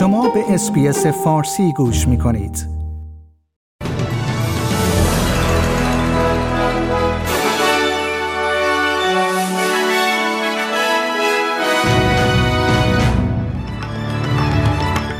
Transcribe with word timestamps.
شما 0.00 0.28
به 0.28 0.44
اسپیس 0.48 1.06
فارسی 1.06 1.72
گوش 1.72 2.08
می 2.08 2.18
کنید. 2.18 2.66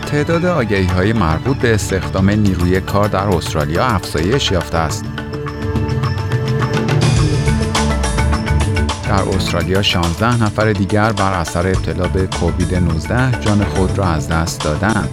تعداد 0.07 0.45
آگهی 0.45 0.85
های 0.85 1.13
مربوط 1.13 1.57
به 1.57 1.75
استخدام 1.75 2.31
نیروی 2.31 2.81
کار 2.81 3.09
در 3.09 3.29
استرالیا 3.29 3.85
افزایش 3.85 4.51
یافته 4.51 4.79
است. 4.79 5.05
در 9.11 9.29
استرالیا 9.29 9.83
16 9.83 10.43
نفر 10.43 10.73
دیگر 10.73 11.13
بر 11.13 11.33
اثر 11.33 11.67
ابتلا 11.67 12.09
به 12.09 12.27
کووید 12.27 12.75
19 12.75 13.41
جان 13.41 13.65
خود 13.65 13.99
را 13.99 14.05
از 14.05 14.29
دست 14.29 14.65
دادند. 14.65 15.09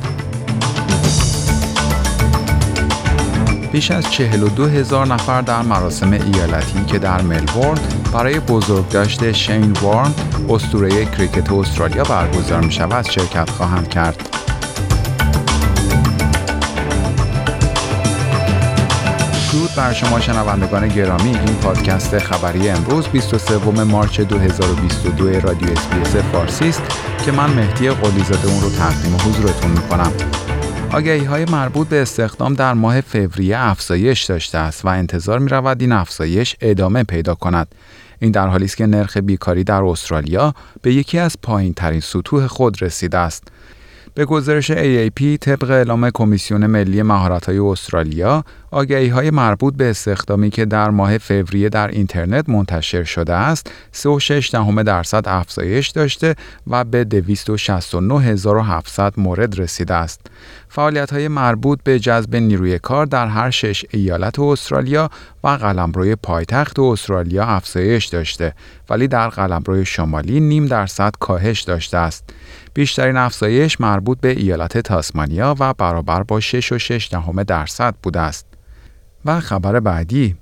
بیش 3.71 3.91
از 3.91 4.11
42 4.11 4.65
هزار 4.65 5.07
نفر 5.07 5.41
در 5.41 5.61
مراسم 5.61 6.11
ایالتی 6.11 6.85
که 6.85 6.99
در 6.99 7.21
ملبورن 7.21 7.79
برای 8.13 8.39
بزرگداشت 8.39 9.31
شین 9.31 9.71
وارن 9.71 10.13
اسطوره 10.49 11.05
کریکت 11.05 11.51
استرالیا 11.51 12.03
برگزار 12.03 12.61
می 12.61 12.71
شود 12.71 13.09
شرکت 13.09 13.49
خواهند 13.49 13.89
کرد. 13.89 14.36
درود 19.57 19.75
بر 19.75 19.93
شما 19.93 20.19
شنوندگان 20.19 20.87
گرامی 20.87 21.29
این 21.29 21.55
پادکست 21.55 22.19
خبری 22.19 22.69
امروز 22.69 23.07
23 23.07 23.83
March 23.83 24.21
2022 24.21 25.39
رادیو 25.39 25.69
SBS 25.69 26.15
فارسی 26.15 26.69
است 26.69 26.81
که 27.25 27.31
من 27.31 27.49
مهدی 27.49 27.89
قلیزاده 27.89 28.47
اون 28.47 28.61
رو 28.61 28.69
تقدیم 28.69 29.15
حضورتون 29.15 29.71
می‌کنم 29.71 30.11
آگهی 30.93 31.25
های 31.25 31.45
مربوط 31.45 31.87
به 31.87 32.01
استخدام 32.01 32.53
در 32.53 32.73
ماه 32.73 33.01
فوریه 33.01 33.57
افزایش 33.59 34.23
داشته 34.23 34.57
است 34.57 34.85
و 34.85 34.87
انتظار 34.87 35.39
می 35.39 35.49
رود 35.49 35.81
این 35.81 35.91
افزایش 35.91 36.55
ادامه 36.61 37.03
پیدا 37.03 37.35
کند. 37.35 37.75
این 38.19 38.31
در 38.31 38.47
حالی 38.47 38.65
است 38.65 38.77
که 38.77 38.85
نرخ 38.85 39.17
بیکاری 39.17 39.63
در 39.63 39.83
استرالیا 39.83 40.53
به 40.81 40.93
یکی 40.93 41.19
از 41.19 41.35
پایین 41.43 41.73
ترین 41.73 41.99
سطوح 41.99 42.47
خود 42.47 42.81
رسیده 42.81 43.17
است. 43.17 43.43
به 44.17 44.25
گزارش 44.25 44.71
AAP 44.71 45.37
طبق 45.41 45.71
اعلام 45.71 46.09
کمیسیون 46.09 46.65
ملی 46.65 47.01
مهارت‌های 47.01 47.57
استرالیا 47.57 48.43
آگهی 48.77 49.07
های 49.07 49.31
مربوط 49.31 49.73
به 49.73 49.89
استخدامی 49.89 50.49
که 50.49 50.65
در 50.65 50.89
ماه 50.89 51.17
فوریه 51.17 51.69
در 51.69 51.87
اینترنت 51.87 52.49
منتشر 52.49 53.03
شده 53.03 53.33
است 53.33 53.71
3.6 53.93 54.51
دهم 54.51 54.83
درصد 54.83 55.23
افزایش 55.27 55.89
داشته 55.89 56.35
و 56.67 56.83
به 56.83 57.03
269700 57.03 59.13
مورد 59.17 59.59
رسیده 59.59 59.93
است. 59.93 60.21
فعالیت 60.69 61.13
های 61.13 61.27
مربوط 61.27 61.79
به 61.83 61.99
جذب 61.99 62.35
نیروی 62.35 62.79
کار 62.79 63.05
در 63.05 63.27
هر 63.27 63.49
شش 63.49 63.85
ایالت 63.91 64.39
استرالیا 64.39 65.09
و 65.43 65.47
قلمروی 65.47 66.15
پایتخت 66.15 66.79
استرالیا 66.79 67.45
افزایش 67.45 68.05
داشته 68.05 68.53
ولی 68.89 69.07
در 69.07 69.29
قلمروی 69.29 69.85
شمالی 69.85 70.39
نیم 70.39 70.65
درصد 70.65 71.13
کاهش 71.19 71.61
داشته 71.61 71.97
است. 71.97 72.29
بیشترین 72.73 73.17
افزایش 73.17 73.81
مربوط 73.81 74.17
به 74.21 74.29
ایالت 74.29 74.77
تاسمانیا 74.77 75.55
و 75.59 75.73
برابر 75.73 76.23
با 76.23 76.41
6.6 76.41 77.09
دهم 77.11 77.43
درصد 77.43 77.95
بوده 78.03 78.19
است. 78.19 78.57
و 79.25 79.39
خبر 79.39 79.79
بعدی 79.79 80.35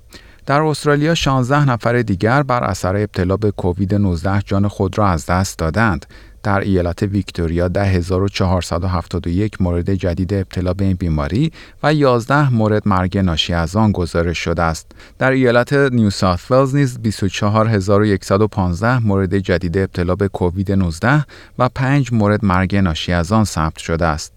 در 0.46 0.62
استرالیا 0.62 1.14
16 1.14 1.64
نفر 1.64 2.02
دیگر 2.02 2.42
بر 2.42 2.64
اثر 2.64 2.96
ابتلا 2.96 3.36
به 3.36 3.50
کووید 3.50 3.94
19 3.94 4.42
جان 4.42 4.68
خود 4.68 4.98
را 4.98 5.08
از 5.08 5.26
دست 5.26 5.58
دادند. 5.58 6.06
در 6.42 6.60
ایالت 6.60 7.02
ویکتوریا 7.02 7.68
10471 7.68 9.62
مورد 9.62 9.94
جدید 9.94 10.34
ابتلا 10.34 10.74
به 10.74 10.84
این 10.84 10.96
بیماری 10.96 11.52
و 11.82 11.94
11 11.94 12.54
مورد 12.54 12.88
مرگ 12.88 13.18
ناشی 13.18 13.52
از 13.52 13.76
آن 13.76 13.92
گزارش 13.92 14.38
شده 14.38 14.62
است. 14.62 14.92
در 15.18 15.30
ایالت 15.30 15.72
نیو 15.72 16.10
ساوت 16.10 16.50
ولز 16.50 16.74
نیز 16.74 16.98
24115 17.02 18.98
مورد 18.98 19.38
جدید 19.38 19.78
ابتلا 19.78 20.14
به 20.14 20.28
کووید 20.28 20.72
19 20.72 21.24
و 21.58 21.68
5 21.68 22.12
مورد 22.12 22.44
مرگ 22.44 22.76
ناشی 22.76 23.12
از 23.12 23.32
آن 23.32 23.44
ثبت 23.44 23.78
شده 23.78 24.06
است. 24.06 24.35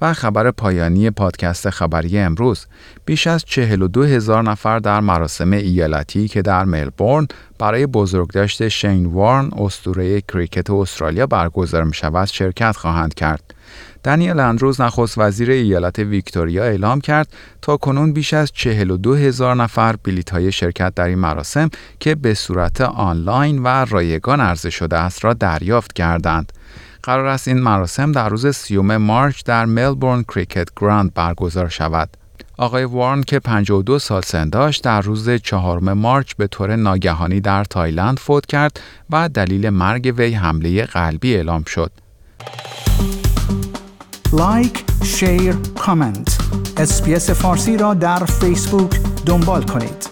و 0.00 0.12
خبر 0.12 0.50
پایانی 0.50 1.10
پادکست 1.10 1.70
خبری 1.70 2.18
امروز 2.18 2.66
بیش 3.04 3.26
از 3.26 3.44
42 3.44 4.04
هزار 4.04 4.42
نفر 4.42 4.78
در 4.78 5.00
مراسم 5.00 5.52
ایالتی 5.52 6.28
که 6.28 6.42
در 6.42 6.64
ملبورن 6.64 7.26
برای 7.58 7.86
بزرگداشت 7.86 8.68
شین 8.68 9.06
وارن 9.06 9.50
اسطوره 9.58 10.20
کریکت 10.20 10.70
استرالیا 10.70 11.26
برگزار 11.26 11.84
می 11.84 11.94
شود 11.94 12.26
شرکت 12.26 12.76
خواهند 12.76 13.14
کرد. 13.14 13.54
دنیل 14.04 14.40
اندروز 14.40 14.80
نخست 14.80 15.18
وزیر 15.18 15.50
ایالت 15.50 15.98
ویکتوریا 15.98 16.64
اعلام 16.64 17.00
کرد 17.00 17.28
تا 17.62 17.76
کنون 17.76 18.12
بیش 18.12 18.34
از 18.34 18.52
42 18.52 19.14
هزار 19.14 19.56
نفر 19.56 19.96
بلیت 20.04 20.30
های 20.30 20.52
شرکت 20.52 20.94
در 20.94 21.04
این 21.04 21.18
مراسم 21.18 21.70
که 22.00 22.14
به 22.14 22.34
صورت 22.34 22.80
آنلاین 22.80 23.62
و 23.62 23.68
رایگان 23.68 24.40
عرضه 24.40 24.70
شده 24.70 24.96
است 24.96 25.24
را 25.24 25.32
دریافت 25.32 25.92
کردند. 25.92 26.52
قرار 27.06 27.26
است 27.26 27.48
این 27.48 27.58
مراسم 27.58 28.12
در 28.12 28.28
روز 28.28 28.46
سی‌ام 28.46 28.96
March 28.96 29.44
در 29.44 29.64
Melbourne 29.64 30.22
Cricket 30.22 30.68
Ground 30.76 31.14
برگزار 31.14 31.68
شود. 31.68 32.08
آقای 32.58 32.84
وارن 32.84 33.22
که 33.22 33.38
52 33.38 33.98
سال 33.98 34.22
سن 34.22 34.48
داشت 34.48 34.84
در 34.84 35.00
روز 35.00 35.30
چهارم 35.30 35.92
March 35.92 36.34
به 36.34 36.46
طور 36.46 36.76
ناگهانی 36.76 37.40
در 37.40 37.64
تایلند 37.64 38.18
فوت 38.18 38.46
کرد 38.46 38.80
و 39.10 39.28
دلیل 39.28 39.70
مرگ 39.70 40.14
وی 40.16 40.34
حمله 40.34 40.84
قلبی 40.84 41.34
اعلام 41.34 41.64
شد. 41.64 41.90
like، 44.32 44.84
share، 45.04 45.54
comment. 45.78 46.38
SBS 46.76 47.30
فارسی 47.30 47.76
را 47.76 47.94
در 47.94 48.24
فیسبوک 48.24 49.00
دنبال 49.26 49.62
کنید. 49.62 50.05